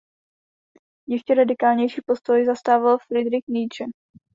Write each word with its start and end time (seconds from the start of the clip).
Ještě 1.07 1.33
radikálnější 1.33 2.01
postoj 2.05 2.45
zastával 2.45 2.97
Friedrich 3.07 3.47
Nietzsche. 3.47 3.85